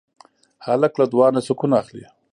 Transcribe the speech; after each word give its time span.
هلک 0.65 0.93
له 1.01 1.05
دعا 1.11 1.27
نه 1.35 1.41
سکون 1.47 1.71
اخلي. 1.81 2.05